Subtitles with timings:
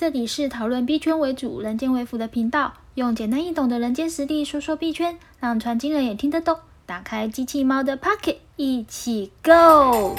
[0.00, 6.56] 这里是讨论币圈为主、人间为辅的频道，用简单易懂的人间实力说说币圈，让传经人也听得懂。
[6.86, 10.16] 打开机器猫的 Pocket，一起 Go！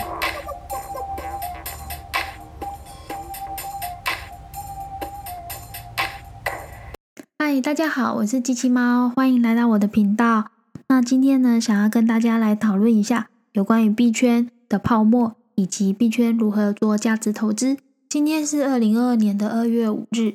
[7.39, 10.51] 嗨，大家好，我是机器猫，欢迎来到我的频道。
[10.89, 17.77] 那今天呢，想要跟大家来讨论一下有关于币圈的泡沫，以及币圈如何做价值投资。
[18.11, 20.33] 今天是二零二二年的二月五日，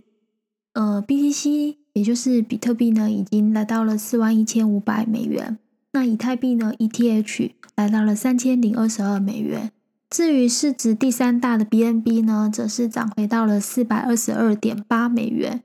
[0.72, 5.58] 呃，BTC 也就是比特币呢，已经来到了四万一千五百美元。
[5.92, 9.70] 那以太币呢，ETH 来到了三千零二十二美元。
[10.08, 15.62] 至于市值第三大的 BNB 呢，则是涨回到了四百二十二点八美元。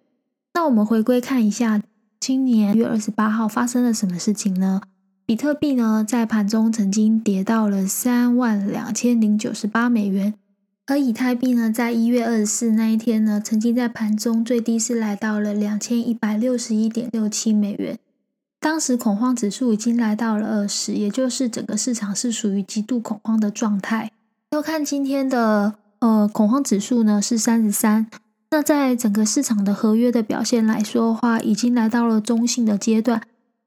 [0.54, 1.82] 那我们回归看一下，
[2.20, 4.82] 今年月二十八号发生了什么事情呢？
[5.26, 10.34] 比特币呢，在盘中曾经跌到了三万两千零九十八美元。
[10.92, 17.98] 而以太币呢，在一月二十四那一天呢，曾经在盘中最低是来到了两千一百六十一点六七美元。
[18.60, 24.12] 当时恐慌指数已经来到了二十，也就是整个市场是属于极度恐慌的状态。
[24.50, 28.08] 要看今天的呃恐慌指数呢是三十三，
[28.50, 33.22] 那在整个市场的合约的表现来说的话，已经来到了中性的阶段，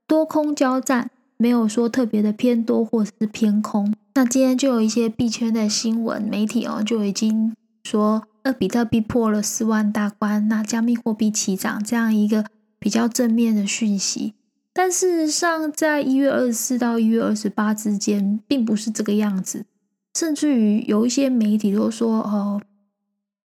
[0.07, 3.95] 多空交战，没有说特别的偏多或是偏空。
[4.17, 12.45] 那今天就有一些币圈的新闻媒体哦，就已经说，呃，比特币破了四万大关，那加密货币齐涨这样一个
[12.79, 14.35] 比较正面的讯息。
[14.73, 19.67] 但事实上，在一月二十四到一月二十八之间，并不是这个样子，
[20.15, 22.63] 甚至于有一些媒体都说，哦，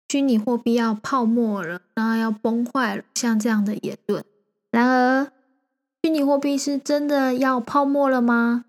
[0.07, 4.23] 虚拟货币要泡沫了，那要崩坏了，像这样的言论。
[4.71, 5.31] 然而，
[6.01, 8.63] 虚拟货币是真的要泡沫了吗？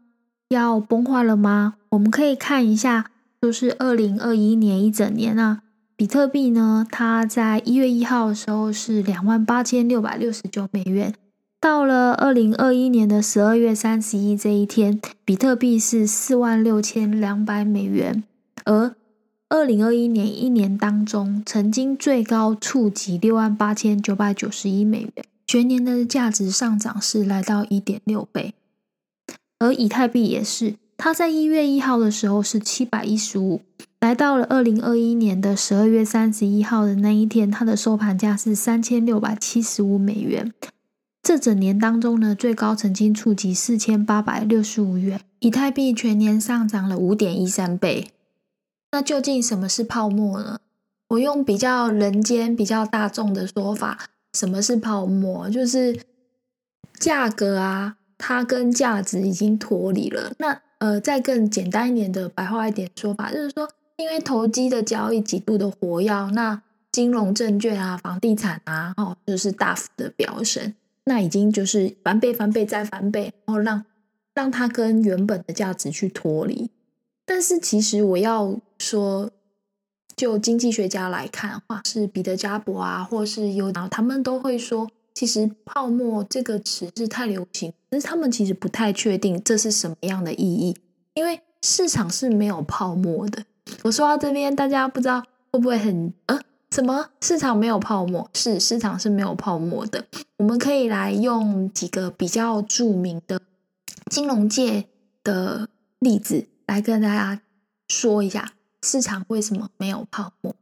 [0.55, 1.75] 要崩坏了吗？
[1.91, 3.11] 我们可以看一下，
[3.43, 5.61] 就是二零二一年一整年啊，
[5.97, 11.15] 比特币呢，它在一月一号的时候是两万八千六百六十九美元，
[11.61, 18.25] 到了二零二一年的十二月三十一这一天，比特币是四万六千两百美元，
[18.65, 18.95] 而
[19.49, 28.55] 二零二一年一年当中，曾经最高触及六万八千九百九十一美元，全年的价值上涨是来到一点六倍。
[29.59, 33.63] 而以太币也是，它在一月一号的时候是七百一十五，
[34.01, 40.53] 来到了二零二一年的十二月三十一号的那一天，它的收盘价是三千六百七十五美元。
[41.23, 45.21] 这整年当中呢，最高曾经触及四千八百六十五元。
[45.39, 48.11] 以太币全年上涨了五点一三倍。
[48.93, 50.59] 那究竟什么是泡沫呢？
[51.09, 55.49] 我用比较人间、比较大众的说法，什么是泡沫？
[55.49, 56.01] 就是
[56.99, 57.97] 价格啊。
[58.27, 60.33] 它跟价值已经脱离了。
[60.39, 70.73] 那呃，再更简单一点的白话一点说法，就是说，因为投机的交易极度的活跃，那金融证券啊、房地产啊，哦，就是大幅的飙升，
[71.05, 73.85] 那已经就是翻倍、翻倍再翻倍，然后让
[74.33, 76.71] 让它跟原本的价值去脱离。
[77.27, 79.31] 但是其实我要说，
[80.17, 84.89] 就经济学家来看的话，是彼得加伯啊，或是有他们都会说。
[85.15, 90.77] 其实“泡沫”这个词是太流行，可是他们其实不太确定这是什么样的意义，
[91.15, 93.45] 因为市场是没有泡沫的。
[93.85, 96.41] 我说到这边，大家不知道会不会很呃，
[96.73, 98.29] 什么市场没有泡沫？
[98.35, 100.05] 是市场是没有泡沫的。
[100.39, 103.41] 我们可以来用几个比较著名的
[104.11, 104.89] 金融界
[105.23, 105.69] 的
[106.01, 107.41] 例子来跟大家
[107.87, 110.57] 说一下市场为什么没有泡沫。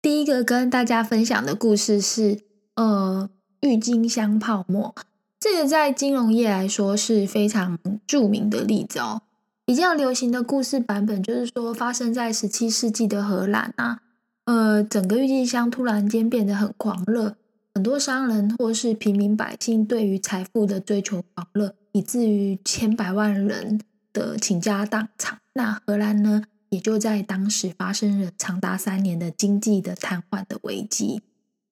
[0.00, 2.51] 第一个跟大家分享的故事是。
[2.74, 3.28] 呃，
[3.60, 4.94] 郁金香泡沫，
[5.38, 9.22] 这个在金融业来说是非常著名的例子哦。
[9.64, 14.00] 比较流行的故事版本就是说，发生在十七世纪的荷兰啊。
[14.44, 17.36] 呃，整个郁金香突然间变得很狂热，
[17.74, 23.80] 很多商人或是平民百姓对于财富的追求狂热，以至于千百万人
[24.12, 25.38] 的倾家荡产。
[25.52, 31.22] 那荷兰呢，也就在当时发生了长达三年的经济的瘫痪的危机。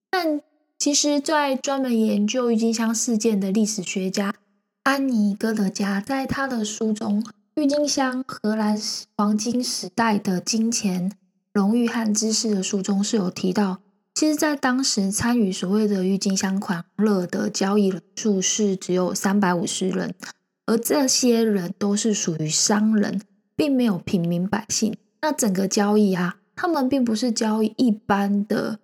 [0.09, 0.41] 但
[0.81, 4.33] 其实，在专门研究郁金香事件的历史学家
[4.81, 7.23] 安妮·戈德加，在他的书中
[7.53, 8.75] 《郁金香：荷兰
[9.15, 11.11] 黄金时代的金钱、
[11.53, 13.77] 荣誉和知识》的书中是有提到，
[14.15, 20.15] 其实，在当时参与所谓的郁金香狂热的交易人数是只有三百五十人，
[20.65, 23.21] 而这些人都是属于商人，
[23.55, 24.97] 并没有平民百姓。
[25.21, 28.79] 那整个交易啊，他们并不是交易一般的。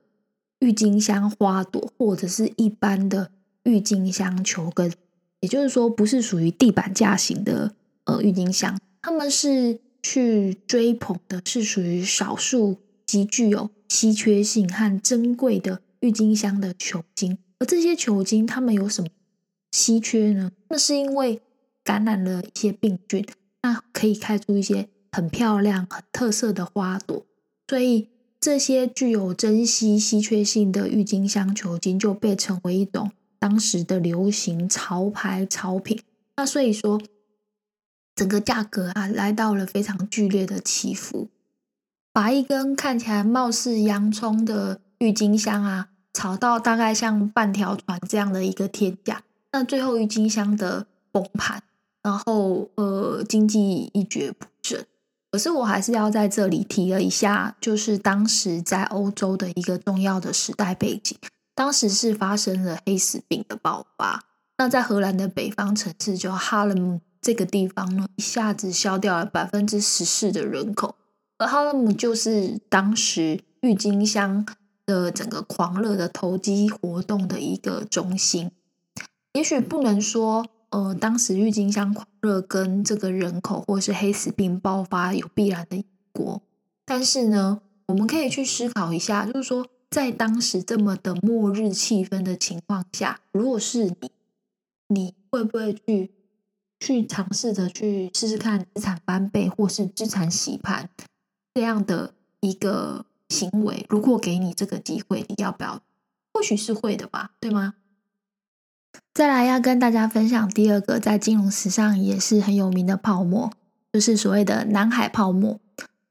[0.59, 3.31] 郁金香花朵，或者是一般的
[3.63, 4.91] 郁金香球根，
[5.39, 7.73] 也就是说，不是属于地板架型的
[8.05, 17.37] 呃郁金香，他们是去追捧的，是属于少数极具有稀缺性和珍贵的郁金香的球茎。
[17.59, 19.09] 而这些球茎它们有什么
[19.71, 20.51] 稀缺呢？
[20.69, 21.41] 那是因为
[21.83, 23.25] 感染了一些病菌，
[23.61, 27.25] 那可以开出一些很漂亮、很特色的花朵。
[27.67, 28.09] 所以
[28.39, 36.01] 这些具有珍稀稀缺性的郁金香球茎就被称为一种当时的流行潮牌潮品。
[36.35, 37.01] 那所以说。
[38.15, 41.27] 整个价格啊，来到了非常剧烈的起伏，
[42.11, 51.61] 把一根看起来貌似洋葱的郁金香啊，炒到大概像半条船这样的一个天价，那最后郁金香的崩盘，
[52.01, 54.83] 然后呃经济一蹶不振。
[55.31, 61.17] 可是我还是要在这里提了一下，就是当时在欧洲的一个重要的时代背景，
[61.53, 64.23] 当时是发生了黑死病的爆发，
[64.57, 70.95] 那在荷兰的北方城市就哈勒姆这个地方呢，一下子消掉了百分之十四的人口，
[71.37, 74.45] 而哈勒姆就是当时郁金香
[74.85, 78.51] 的整个狂热的投机活动的一个中心。
[79.33, 86.41] 也许不能说，呃，当时郁金香狂热跟这个人口或是黑死病爆发有必然的因果，
[86.85, 94.11] 但是呢，我们可以去思考一下，就是说，在当时这么的末日气氛的情况下，如果是你，
[94.87, 96.11] 你会不会去？
[96.79, 100.87] 去尝试着去试试看资产翻倍或是资产洗盘
[101.55, 105.81] 这样的一个行为，如果给你这个机会，你要不要？
[106.31, 107.73] 或许是会的吧，对吗？
[109.13, 113.51] 再来要跟大家分享第二个在金融史上也是很有名的泡沫，
[113.93, 115.59] 就是所谓的南海泡沫。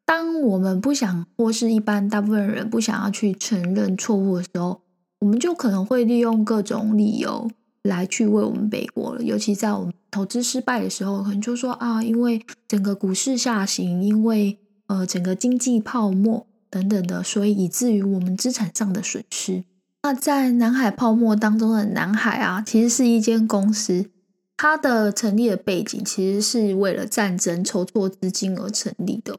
[0.05, 4.81] 当我们不想或是一般大部分人不想要去承认错误的时候，
[5.21, 7.51] 我们就可能会利用各种理由。
[7.83, 14.59] 来去为我们背锅了，尤其在我们投资失败的时候，可能就说啊，因为整个股市下行，因为
[14.89, 19.63] 呃整个经济泡沫等等的，所以以至于我们资产上的损失。
[20.07, 24.09] 那在南海泡沫当中的南海啊，其实是一间公司，
[24.57, 29.37] 它的成立的背景其实是为了战争筹措资金而成立的。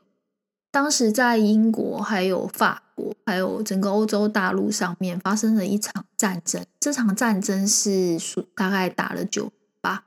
[0.70, 3.16] 当时在英国还有法国。
[3.26, 8.18] 还有整个欧洲大陆上面发生了一场战争，这场战争是
[8.56, 10.04] 大概打了九八。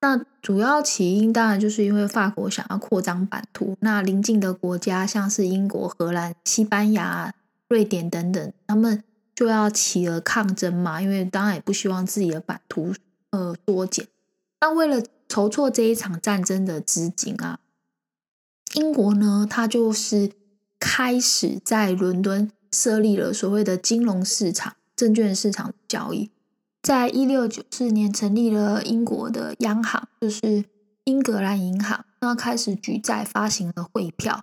[0.00, 7.34] 那主要起因当然就是因为法国想要扩张版图，那邻近的国家像是英国、荷兰、西班牙、
[7.68, 9.02] 瑞典等等，他们
[9.40, 12.92] 就要起而抗争嘛，因为当然也不希望自己的版图
[13.30, 14.06] 呃缩减。
[14.60, 17.60] 那为了筹措这一场战争的资金啊，
[18.74, 20.32] 英国呢，它就是。
[20.82, 26.30] 开始在伦敦设立了所谓的金融市场、证券市场交易。
[26.80, 30.64] 在一六九四年成立了英国的央行，就是
[31.04, 32.06] 英格兰银行。
[32.20, 34.42] 那开始举债发行了汇票，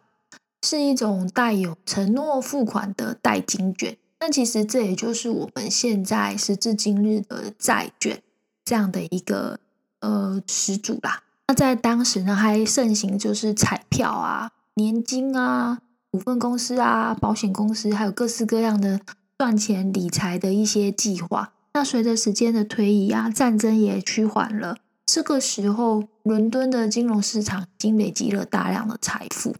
[0.61, 3.97] 是一种带有承诺付款的代金券。
[4.19, 8.21] 那其实这也就是我们现在时至今日的债券
[8.65, 9.59] 这样的一个
[9.99, 11.23] 呃始祖啦。
[11.47, 15.79] 那在当时呢，还盛行就是彩票啊、年金啊。
[16.09, 19.01] 股份公司啊，保险公司，还有各式各样的
[19.37, 21.51] 赚钱理财的一些计划。
[21.73, 24.77] 那随着时间的推移啊，战争也趋缓了。
[25.05, 29.53] 这个时候，伦敦的金融市场已经累积了大量的财富。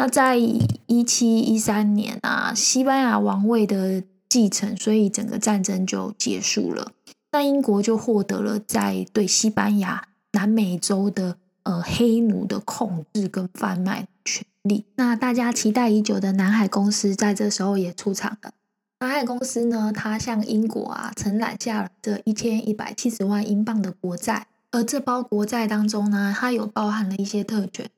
[0.00, 6.92] 那在一七一三年啊，西班牙王位的继承，所以整个战争就结束了。
[7.32, 14.86] 那英国就获得了在对西班牙南美洲的呃黑奴的控制跟贩卖权利。
[14.94, 18.52] 那大家期待已久的南海公司在这时候也出场了。
[19.00, 27.90] 南海公司呢，它向英国啊承揽下了这一千一百七十万英镑的国债，而这包国债当中呢，它有包含了一些特权，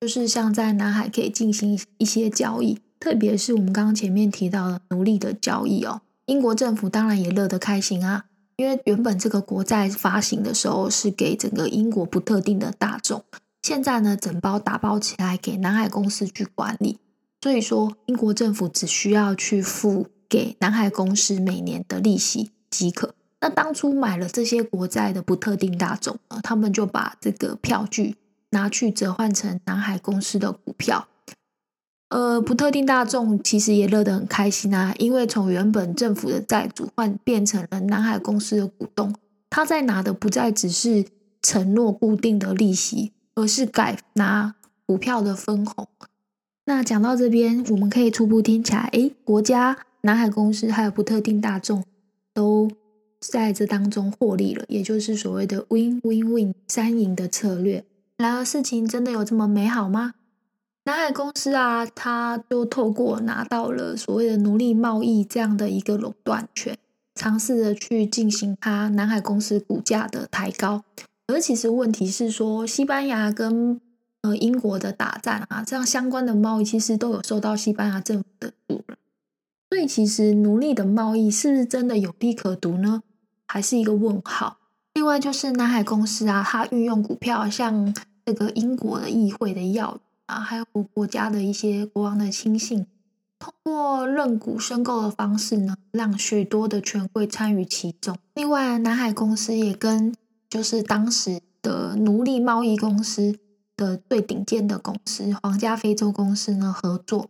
[0.00, 6.00] 就是像在南海可以进行一些交易，特别是我们刚刚前面提到的奴隶的交易哦。
[6.24, 8.24] 英国政府当然也乐得开心啊，
[8.56, 13.22] 因为原本这个国债发行的时候是给整个英国不特定的大众。
[13.62, 16.98] 现在呢，整包打包起来给南海公司去管理，
[17.42, 23.14] 所以说英国政府只需要去付给南海公司每年的利息即可。
[23.42, 28.16] 那当初买了这些国债的不特定大众呢，他们就把这个票据
[28.50, 31.08] 拿去折换成南海公司的股票。
[32.08, 39.14] 呃，不特定大众其实也乐得很开心啊，因为从原本政府的债主换变成了南海公司的股东，
[39.48, 41.04] 他在拿的不再只是
[41.40, 43.12] 承诺固定的利息。
[43.36, 45.86] 而是改拿股票的分红。
[46.66, 51.82] 那讲到这边，我们可以初步听起来，诶，国家、南海公司还有不特定大众
[52.34, 52.68] 都
[53.18, 57.82] 在这当中获利了，也就是所谓的 win win win 三赢的策略。
[58.20, 60.12] 然而，事情真的有这么美好吗？
[60.84, 66.76] 南海公司啊，它就透过拿到了所谓的奴隶贸易这样的一个垄断权，
[67.14, 70.84] 尝试着去进行它南海公司股价的抬高。
[71.28, 73.80] 而其实问题是说，西班牙跟
[74.20, 78.98] 呃英国的打战啊，这样相关的贸易其实都有受到西班牙政府的阻拦。
[79.70, 83.02] 所以其实奴隶的贸易是不是真的有利可图呢？
[83.46, 84.58] 还是一个问号。
[84.94, 87.94] 另外就是南海公司啊，它运用股票，像
[88.30, 92.86] 这个英国的议会的要啊，还有国家的一些国王的亲信，
[93.40, 98.16] 通过认股申购的方式呢，让许多的权贵参与其中。
[98.34, 100.14] 另外，南海公司也跟
[100.48, 103.36] 就是当时的奴隶贸易公司
[103.76, 107.28] 的最顶尖的公司皇家非洲公司呢合作。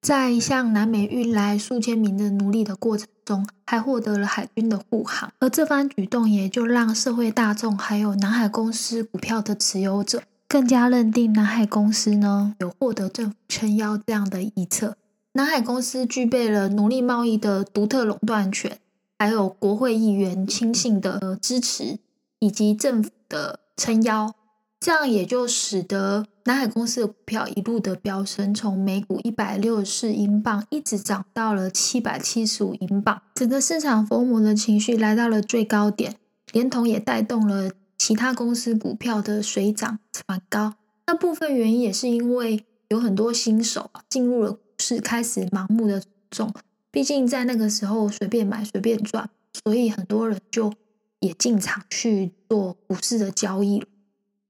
[0.00, 14.98] 在向南美运来数千名的奴隶的过程中，还获得了海军的护航，而这番举动也就让社会大众还有南海公司股票的持有者更加认定南海公司呢有获得政府撑腰这样的臆测。
[15.32, 18.76] 南海公司具备了奴隶贸易的独特垄断权，
[19.18, 21.98] 还有国会议员亲信的支持，
[22.38, 24.34] 以及政府的撑腰。
[24.78, 36.16] 这样也就使得南海公司的股票一路的飙升，从每股一百六十四英镑一直涨到了七百七十五英镑，整个市场疯魔的情绪来到了最高点，
[36.52, 37.70] 连同也带动了
[38.04, 40.74] 其他公司股票的水涨船高。
[41.06, 46.52] 那部分原因也是因为有很多新手啊进入了股市，开始盲目的种，
[46.90, 49.30] 毕竟在那个时候随便买随便赚，
[49.62, 50.72] 所以很多人就
[51.20, 53.84] 也进场去做股市的交易。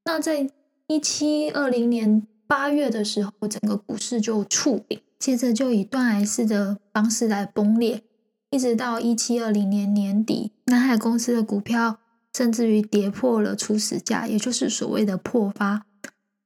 [0.07, 0.49] 那在
[0.87, 8.03] 一七二零年八月的时候，整个股市就触顶，接着就以断崖式的方式来崩裂，
[8.49, 11.99] 一直到一七二零年年底，南海公司的股票
[12.37, 15.87] 甚至于跌破了初始价，也就是所谓的破发。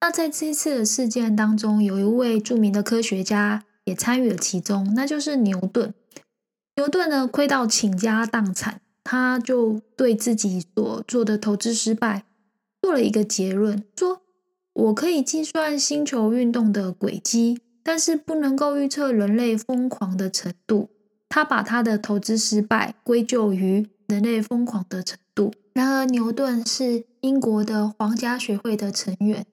[0.00, 5.94] 那在这次的事件当中，有一位著名的科学家也参与了其中，那就是牛顿。
[6.76, 12.24] 牛顿呢，亏到倾家荡产，他就对自己所做的投资失败。
[12.82, 14.20] 做了一个结论，说
[14.74, 20.90] 我可以计算星球运动的轨迹，但是不能够预测人类疯狂的程度。
[21.28, 25.18] 他把他的投资失败归咎于人类疯狂的程。
[25.76, 29.44] 然而，牛顿是英国的皇家学会的成员，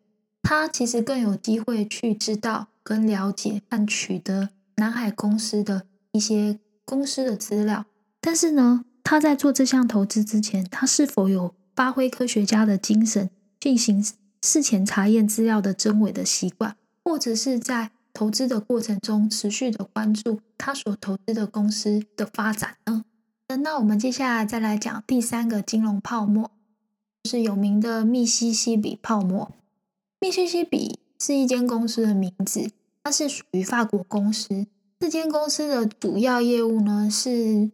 [0.41, 7.83] 他其实更有机会去知道、跟了解和取得南海公司的一些公司的资料。
[8.21, 11.53] 但是呢，他在做这项投资之前，他是否有？
[11.75, 14.01] 发挥科学家的精神，进行
[14.41, 23.03] 事前查验资料的真伪的习惯，或者是在投资的过程中持续的关注他所投资的公司的发展呢？
[23.47, 26.51] 那我们接下来再来讲第三个金融泡沫，
[27.23, 29.51] 就是有名的密西西比泡沫。
[30.19, 32.71] 密西西比是一间公司的名字，
[33.03, 34.67] 它是属于法国公司。
[34.99, 37.71] 这间公司的主要业务呢是。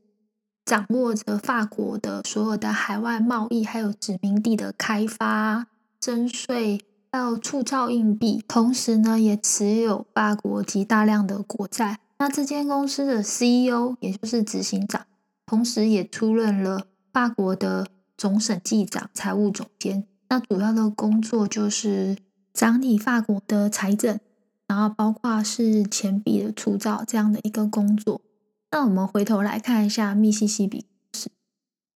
[0.65, 5.65] 掌握着法国的所有的海外贸易，还有殖民地的开发、
[5.99, 6.79] 征税，
[7.11, 11.97] 还有铸造硬币，同时呢，也持有法国及大量的国债。
[12.19, 15.07] 那这间公司的 CEO，也就是执行长，
[15.49, 20.05] 同时也出任了法国的总审计长、财务总监。
[20.27, 22.15] 那主要的工作就是
[22.53, 24.19] 整理法国的财政，
[24.67, 28.21] 然后包括是钱币的铸造这样的一个工作。
[28.69, 31.31] 那我们回头来看一下密西西比公司。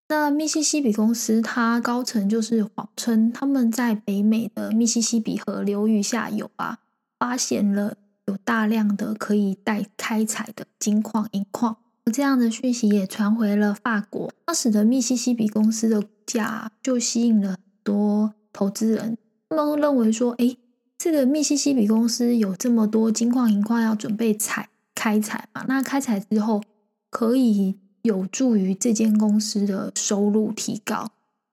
[0.07, 6.79] 那密西西比公司，它高层就是谎称他们在北美的密西西比河流域下游啊，
[7.19, 11.77] 发现了有大量的可以待开采的金矿、银矿。
[12.11, 19.17] 这样的讯息也传回了法国，当时的密西西比公司的股价就吸引了很多投资人。
[19.49, 20.57] 他们认为说，哎，
[20.97, 24.69] 这个密西西比公司有这么多金矿、银矿要准备采。
[24.95, 26.61] 开采嘛，那开采之后
[27.09, 31.11] 可以有助于这间公司的收入提高，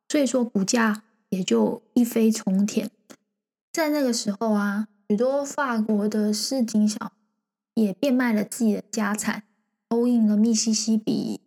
[0.09, 2.91] 所以说股价也就一飞冲天。
[3.73, 7.13] 在那个时候啊，许多法国的市井小
[7.75, 9.43] 也变卖了自己的家产，
[9.91, 11.41] all in 了密西西比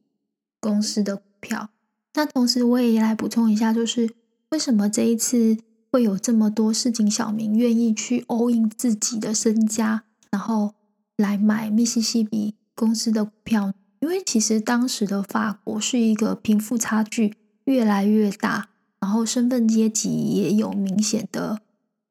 [0.59, 1.71] 公司的股票。
[2.13, 4.13] 那同时我也来补充一下，就是
[4.51, 5.57] 为什么这一次
[5.91, 10.75] 会有这么多市井小民愿意去 all in 自己的身家，然后。
[11.15, 17.35] 来买密西西比公司的股票，因为其实当时的法国是一个贫富差距
[17.65, 18.69] 越来越大，
[18.99, 21.61] 然后身份阶级也有明显的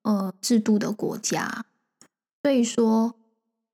[0.04, 1.64] 呃制度的国家，
[2.44, 3.16] 所以说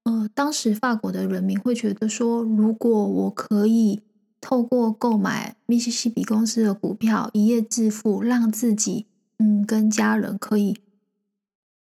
[0.08, 4.00] 呃当时法国的人民会觉得说，如果我可以
[4.40, 9.04] 透过购买密西西比公司的股票一夜致富，让自己
[9.38, 10.78] 嗯跟家人可以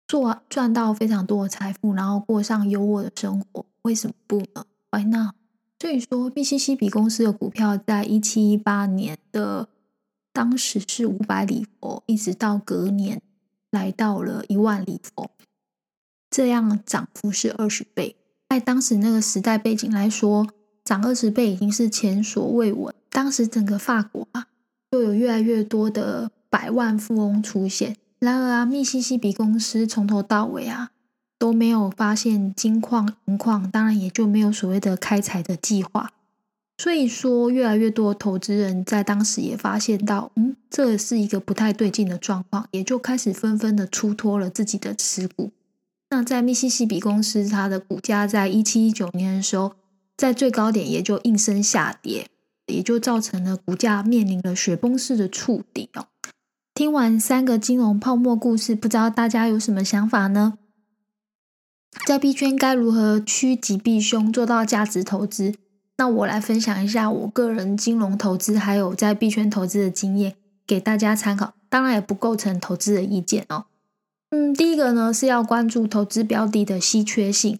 [0.07, 5.35] 做赚到非常多的财富，然后过上优渥的生活，为什么不呢？Why not？
[5.79, 9.69] 所以说，密西西比公司的股票在一七一八年的
[10.33, 13.21] 当时是五百里佛，一直到隔年
[13.69, 15.29] 来到了一万里佛，
[16.29, 18.15] 这样涨幅是二十倍。
[18.49, 20.47] 在当时那个时代背景来说，
[20.83, 22.93] 涨二十倍已经是前所未闻。
[23.09, 24.47] 当时整个法国啊，
[24.91, 27.97] 就有越来越多的百万富翁出现。
[28.19, 30.91] 然而啊，密西西比公司从头到尾啊
[31.37, 36.11] 都没有发现金矿银矿，当然也就没有所谓的开采的计划。
[36.77, 45.51] 所以说，越来越多的投资人在当时也发现到，嗯，这是一个不太对劲的状况，也就开始纷纷的出脱了自己的持股。
[46.09, 49.73] 那在密西西比公司，它的股价在一七一九年的时候，
[50.15, 52.27] 在最高点也就应声下跌，
[52.67, 56.07] 也就造成了股价面临了雪崩式的触底哦。
[56.73, 60.57] 听完三个金融泡沫故事，不知道大家有什么想法呢？
[62.05, 65.55] 在币圈该如何趋吉避凶，做到价值投资？
[65.97, 70.35] 那我来分享一下我个人金融投资还有在币圈投资的经验，
[70.65, 71.55] 给大家参考。
[71.67, 73.65] 当然也不构成投资的意见哦。
[74.29, 77.59] 嗯，第一个呢是要关注投资标的的稀缺性，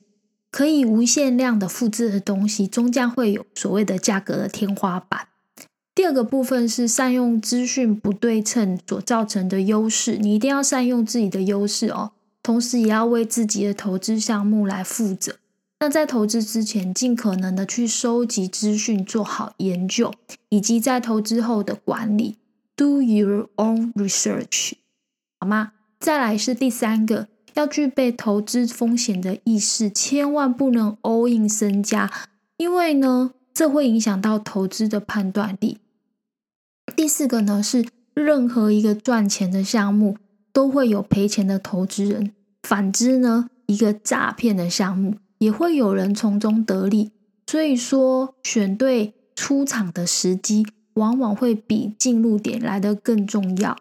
[0.51, 5.27] 可以无限量的复制的东西，终将会有所谓的价格的天花板。
[5.95, 12.11] 第二个部分是善用资讯不对称所造成的优势，你一定要善用自己的优势哦，
[12.43, 15.37] 同时也要为自己的投资项目来负责。
[15.79, 20.13] 那在投资之前，尽可能的去收集资讯，做好研究，
[20.49, 22.35] 以及在投资后的管理
[22.75, 24.73] ，do your own research，
[25.39, 25.71] 好吗？
[25.99, 32.11] 再来是第三个，要具备投资风险的意识，千万不能 all in 身家，
[32.57, 35.79] 因为呢，这会影响到投资的判断力。
[36.95, 40.17] 第四个呢，是任何一个赚钱的项目
[40.53, 42.31] 都会有赔钱的投资人，
[42.63, 47.11] 反之呢，一个诈骗的项目也会有人从中得利。
[47.47, 53.77] 所以说，选对出场的时机，往往会比进入点来的更重要。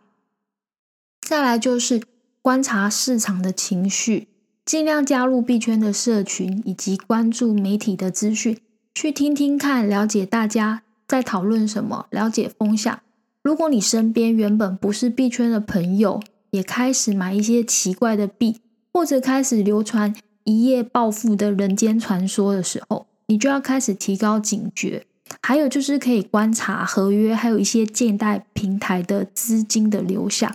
[1.27, 2.01] 再来就是
[2.41, 4.29] 观察市场的情绪，
[4.65, 8.57] 尽量加入币圈的社群，以及关注媒体的资讯，
[8.95, 10.83] 去听听看，了解大家。
[11.09, 12.07] 在讨论什么？
[12.11, 13.01] 了解风向。
[13.43, 18.61] 如果你身边原本不是币圈的朋友，也开始买一些奇怪的币，
[18.93, 25.05] 或者开始流传一夜暴富的人间传说的时候，你就要开始提高警觉。
[25.43, 30.55] 还有就是可以观察合约，还有一些借贷平台的资金的流向。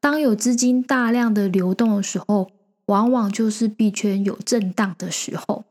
[0.00, 2.50] 当有资金大量的流动的时候，
[2.86, 5.64] 往往就是币圈有震荡的时候。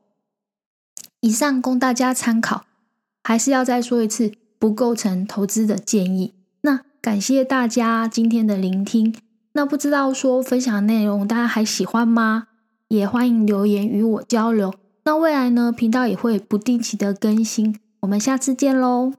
[1.19, 2.65] 以上供大家参考。
[3.21, 6.33] 还是要再说一次，不构成投资的建议。
[6.61, 9.13] 那感谢大家今天的聆听。
[9.51, 12.47] 那不知道说分享内容大家还喜欢吗？
[12.87, 14.73] 也欢迎留言与我交流。
[15.03, 17.77] 那未来呢，频道也会不定期的更新。
[17.99, 19.13] 我们下次见喽。